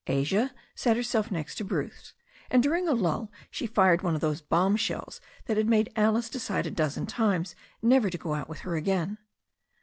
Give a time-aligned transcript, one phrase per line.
[0.07, 2.13] Asia sat herself next to Bruce,
[2.49, 6.65] and during a lull she fired one of those bombshells that had made Alice decide
[6.65, 9.19] a dozen times never to go out with her again.